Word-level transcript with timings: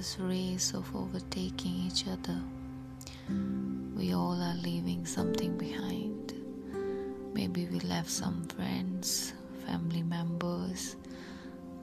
this 0.00 0.18
race 0.18 0.72
of 0.72 0.96
overtaking 0.96 1.74
each 1.86 2.08
other, 2.08 2.40
we 3.94 4.14
all 4.14 4.40
are 4.40 4.56
leaving 4.62 5.04
something 5.04 5.58
behind. 5.58 6.32
Maybe 7.34 7.66
we 7.66 7.80
left 7.80 8.08
some 8.08 8.44
friends, 8.56 9.34
family 9.66 10.02
members, 10.02 10.96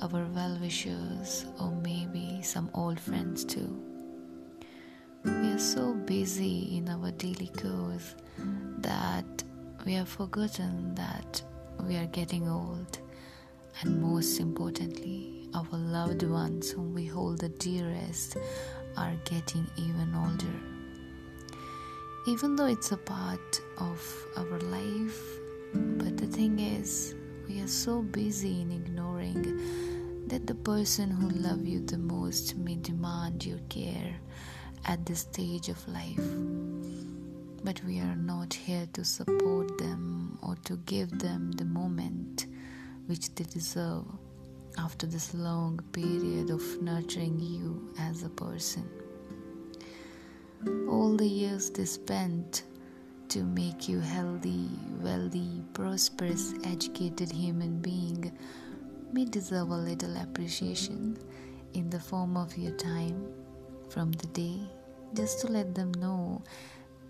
our 0.00 0.24
well 0.34 0.58
wishers, 0.62 1.44
or 1.60 1.70
maybe 1.84 2.40
some 2.40 2.70
old 2.72 2.98
friends 2.98 3.44
too. 3.44 3.78
We 5.22 5.52
are 5.52 5.58
so 5.58 5.92
busy 5.92 6.78
in 6.78 6.88
our 6.88 7.10
daily 7.10 7.48
course 7.48 8.14
that 8.78 9.44
we 9.84 9.92
have 9.92 10.08
forgotten 10.08 10.94
that 10.94 11.42
we 11.86 11.96
are 11.96 12.06
getting 12.06 12.48
old, 12.48 12.98
and 13.82 14.00
most 14.00 14.40
importantly, 14.40 15.35
our 15.56 15.78
loved 15.78 16.22
ones 16.22 16.70
whom 16.70 16.92
we 16.92 17.06
hold 17.06 17.38
the 17.38 17.48
dearest 17.48 18.36
are 18.98 19.14
getting 19.24 19.66
even 19.78 20.14
older. 20.14 20.56
Even 22.26 22.56
though 22.56 22.66
it's 22.66 22.92
a 22.92 22.96
part 22.98 23.60
of 23.78 24.26
our 24.36 24.58
life, 24.58 25.18
but 25.72 26.18
the 26.18 26.26
thing 26.26 26.58
is, 26.58 27.14
we 27.48 27.60
are 27.62 27.68
so 27.68 28.02
busy 28.02 28.60
in 28.60 28.70
ignoring 28.70 30.26
that 30.26 30.46
the 30.46 30.54
person 30.54 31.10
who 31.10 31.28
loves 31.30 31.64
you 31.64 31.80
the 31.80 31.96
most 31.96 32.56
may 32.56 32.74
demand 32.76 33.46
your 33.46 33.60
care 33.70 34.14
at 34.84 35.06
this 35.06 35.20
stage 35.20 35.70
of 35.70 35.88
life. 35.88 36.28
But 37.64 37.82
we 37.84 38.00
are 38.00 38.16
not 38.16 38.52
here 38.52 38.86
to 38.92 39.04
support 39.04 39.78
them 39.78 40.38
or 40.42 40.56
to 40.64 40.76
give 40.84 41.18
them 41.18 41.52
the 41.52 41.64
moment 41.64 42.46
which 43.06 43.34
they 43.34 43.44
deserve 43.44 44.04
after 44.78 45.06
this 45.06 45.34
long 45.34 45.80
period 45.92 46.50
of 46.50 46.62
nurturing 46.82 47.38
you 47.38 47.92
as 47.98 48.22
a 48.22 48.28
person. 48.28 48.88
All 50.88 51.16
the 51.16 51.26
years 51.26 51.70
they 51.70 51.84
spent 51.84 52.64
to 53.28 53.42
make 53.42 53.88
you 53.88 54.00
healthy, 54.00 54.68
wealthy, 55.00 55.62
prosperous, 55.72 56.54
educated 56.64 57.30
human 57.30 57.80
being 57.80 58.32
may 59.12 59.24
deserve 59.24 59.70
a 59.70 59.76
little 59.76 60.16
appreciation 60.16 61.16
in 61.74 61.90
the 61.90 62.00
form 62.00 62.36
of 62.36 62.56
your 62.56 62.72
time 62.72 63.26
from 63.88 64.12
the 64.12 64.26
day 64.28 64.58
just 65.14 65.40
to 65.40 65.46
let 65.48 65.74
them 65.74 65.92
know 65.92 66.42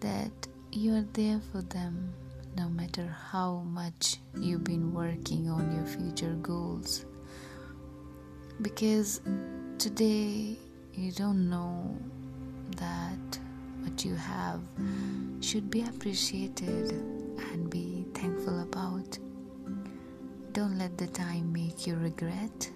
that 0.00 0.30
you 0.72 0.94
are 0.94 1.06
there 1.12 1.40
for 1.52 1.62
them 1.62 2.12
no 2.56 2.68
matter 2.68 3.06
how 3.30 3.58
much 3.66 4.18
you've 4.38 4.64
been 4.64 4.92
working 4.92 5.48
on 5.48 5.55
Because 8.62 9.20
today 9.76 10.56
you 10.94 11.12
don't 11.12 11.50
know 11.50 11.94
that 12.78 13.38
what 13.82 14.02
you 14.02 14.14
have 14.14 14.60
should 15.40 15.70
be 15.70 15.82
appreciated 15.82 16.92
and 17.52 17.68
be 17.68 18.06
thankful 18.14 18.62
about. 18.62 19.18
Don't 20.52 20.78
let 20.78 20.96
the 20.96 21.06
time 21.08 21.52
make 21.52 21.86
you 21.86 21.96
regret 21.96 22.70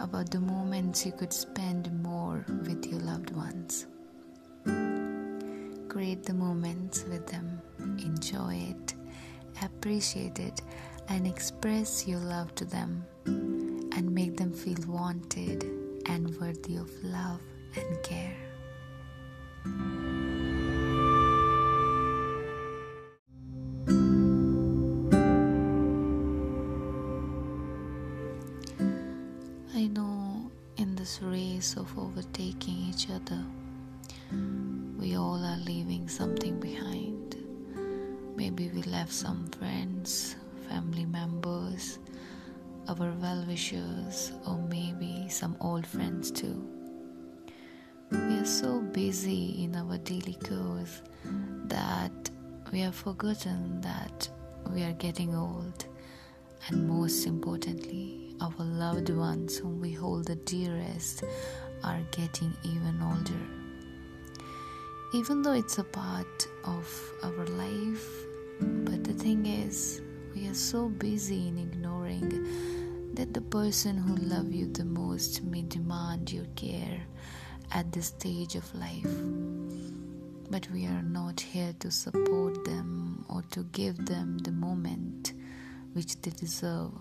about 0.00 0.30
the 0.30 0.40
moments 0.40 1.04
you 1.04 1.12
could 1.12 1.32
spend 1.32 1.92
more 2.02 2.44
with 2.66 2.86
your 2.86 3.00
loved 3.00 3.30
ones. 3.36 3.86
Create 5.90 6.24
the 6.24 6.32
moments 6.32 7.04
with 7.04 7.26
them, 7.26 7.60
enjoy 7.98 8.54
it, 8.54 8.94
appreciate 9.62 10.38
it, 10.38 10.62
and 11.08 11.26
express 11.26 12.08
your 12.08 12.18
love 12.20 12.54
to 12.54 12.64
them 12.64 13.04
and 13.96 14.10
make 14.12 14.36
them 14.36 14.52
feel 14.52 14.78
wanted 14.88 15.64
and 16.06 16.36
worthy 16.40 16.76
of 16.76 16.90
love 17.04 17.40
and 17.76 18.02
care. 18.02 18.36
I 29.74 29.86
know 29.86 30.50
in 30.76 30.94
this 30.96 31.20
race 31.22 31.76
of 31.76 31.96
overtaking 31.98 32.76
each 32.90 33.08
other, 33.10 33.44
we 34.98 35.16
all 35.16 35.42
are 35.44 35.58
leaving 35.58 36.08
something 36.08 36.58
behind. 36.58 37.36
Maybe 38.36 38.70
we 38.70 38.82
left 38.82 39.12
some 39.12 39.46
friends, 39.48 40.34
family 40.68 41.04
members, 41.04 41.98
our 42.88 43.12
well 43.20 43.44
wishers, 43.46 44.32
or 44.46 44.58
maybe 44.68 45.28
some 45.28 45.56
old 45.60 45.86
friends 45.86 46.30
too. 46.30 46.68
We 48.10 48.38
are 48.38 48.44
so 48.44 48.80
busy 48.80 49.64
in 49.64 49.74
our 49.74 49.98
daily 49.98 50.36
course 50.44 51.02
that 51.66 52.30
we 52.72 52.80
have 52.80 52.94
forgotten 52.94 53.80
that 53.80 54.28
we 54.70 54.82
are 54.82 54.92
getting 54.92 55.34
old, 55.34 55.86
and 56.68 56.86
most 56.86 57.26
importantly, 57.26 58.36
our 58.40 58.64
loved 58.64 59.10
ones 59.10 59.56
whom 59.56 59.80
we 59.80 59.92
hold 59.92 60.26
the 60.26 60.36
dearest 60.36 61.24
are 61.82 62.00
getting 62.10 62.52
even 62.64 63.00
older. 63.02 63.44
Even 65.14 65.42
though 65.42 65.52
it's 65.52 65.78
a 65.78 65.84
part 65.84 66.48
of 66.64 67.12
our 67.22 67.46
life, 67.46 68.08
but 68.60 69.04
the 69.04 69.12
thing 69.12 69.46
is, 69.46 70.02
we 70.34 70.48
are 70.48 70.54
so 70.54 70.88
busy 70.88 71.48
in 71.48 71.58
ignoring 71.58 71.93
that 73.14 73.32
the 73.32 73.40
person 73.40 73.96
who 73.96 74.16
loves 74.16 74.54
you 74.54 74.66
the 74.72 74.84
most 74.84 75.42
may 75.44 75.62
demand 75.62 76.32
your 76.32 76.46
care 76.56 77.00
at 77.72 77.92
this 77.92 78.06
stage 78.06 78.54
of 78.54 78.74
life. 78.74 79.06
But 80.50 80.68
we 80.70 80.86
are 80.86 81.02
not 81.02 81.40
here 81.40 81.74
to 81.80 81.90
support 81.90 82.64
them 82.64 83.24
or 83.28 83.42
to 83.50 83.64
give 83.72 84.04
them 84.06 84.38
the 84.38 84.52
moment 84.52 85.32
which 85.94 86.20
they 86.20 86.30
deserve 86.30 86.92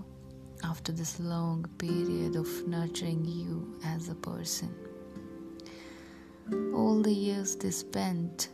after 0.63 0.91
this 0.91 1.19
long 1.19 1.65
period 1.77 2.35
of 2.35 2.47
nurturing 2.67 3.25
you 3.25 3.75
as 3.85 4.09
a 4.09 4.15
person. 4.15 4.73
All 6.73 7.01
the 7.01 7.13
years 7.13 7.55
they 7.55 7.71
spent 7.71 8.49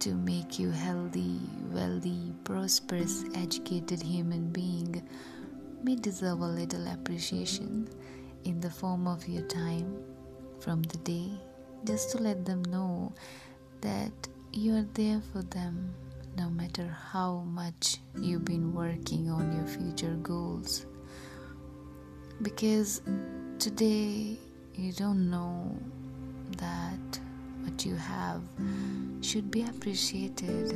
to 0.00 0.14
make 0.14 0.58
you 0.58 0.70
healthy, 0.70 1.40
wealthy, 1.72 2.32
prosperous, 2.44 3.24
educated 3.34 4.02
human 4.02 4.50
being 4.50 5.02
may 5.82 5.94
deserve 5.94 6.40
a 6.40 6.46
little 6.46 6.86
appreciation 6.88 7.88
in 8.44 8.60
the 8.60 8.70
form 8.70 9.06
of 9.06 9.26
your 9.28 9.42
time 9.42 10.02
from 10.60 10.82
the 10.82 10.98
day 10.98 11.30
just 11.84 12.10
to 12.10 12.18
let 12.18 12.44
them 12.44 12.62
know 12.64 13.12
that 13.80 14.12
you 14.52 14.74
are 14.74 14.86
there 14.94 15.20
for 15.32 15.42
them 15.42 15.94
no 16.36 16.48
matter 16.50 16.86
how 17.12 17.40
much 17.46 17.98
you've 18.20 18.44
been 18.44 18.72
working 18.72 19.30
on 19.30 19.54
your 19.56 19.66
future 19.66 20.14
goals. 20.22 20.86
Because 22.42 23.02
today 23.58 24.38
you 24.74 24.92
don't 24.92 25.28
know 25.30 25.76
that 26.58 27.20
what 27.62 27.84
you 27.84 27.96
have 27.96 28.42
should 29.20 29.50
be 29.50 29.62
appreciated 29.62 30.72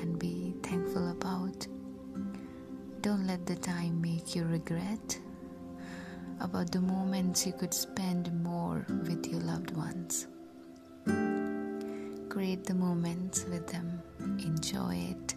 and 0.00 0.18
be 0.18 0.54
thankful 0.62 1.10
about. 1.10 1.66
Don't 3.06 3.24
let 3.24 3.46
the 3.46 3.54
time 3.54 4.00
make 4.02 4.34
you 4.34 4.42
regret 4.42 5.20
about 6.40 6.72
the 6.72 6.80
moments 6.80 7.46
you 7.46 7.52
could 7.52 7.72
spend 7.72 8.32
more 8.42 8.84
with 8.88 9.28
your 9.28 9.42
loved 9.42 9.70
ones. 9.76 10.26
Create 12.28 12.64
the 12.64 12.74
moments 12.74 13.44
with 13.44 13.68
them, 13.68 14.02
enjoy 14.18 14.96
it, 15.14 15.36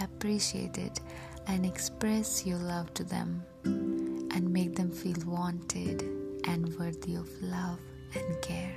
appreciate 0.00 0.78
it, 0.78 1.02
and 1.46 1.66
express 1.66 2.46
your 2.46 2.56
love 2.56 2.94
to 2.94 3.04
them 3.04 3.44
and 3.64 4.50
make 4.50 4.74
them 4.74 4.90
feel 4.90 5.22
wanted 5.26 6.00
and 6.44 6.74
worthy 6.78 7.16
of 7.16 7.28
love 7.42 7.80
and 8.14 8.40
care. 8.40 8.74